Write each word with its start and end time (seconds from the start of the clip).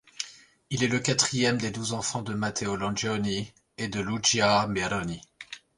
Il 0.71 0.83
est 0.83 0.87
le 0.87 0.97
quatrième 0.99 1.59
des 1.59 1.69
douze 1.69 1.93
enfants 1.93 2.23
de 2.23 2.33
Matteo 2.33 2.75
Longoni 2.75 3.53
et 3.77 3.87
de 3.87 3.99
Luigia 3.99 4.65
Meroni. 4.65 5.21